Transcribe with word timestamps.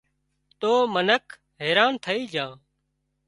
تو 0.59 0.71
منک 0.93 1.25
حيران 1.61 1.93
ٿئي 2.03 2.21
جھان 2.33 2.51